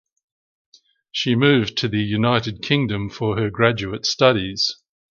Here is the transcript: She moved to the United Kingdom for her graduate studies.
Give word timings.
She 1.11 1.35
moved 1.35 1.77
to 1.77 1.87
the 1.87 2.01
United 2.01 2.63
Kingdom 2.63 3.07
for 3.07 3.37
her 3.37 3.51
graduate 3.51 4.07
studies. 4.07 4.81